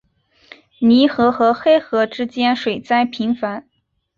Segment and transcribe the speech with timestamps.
[0.79, 3.69] 泥河和黑河之间水灾频繁。